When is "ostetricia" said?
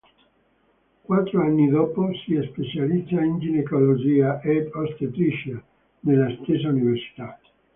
4.73-5.63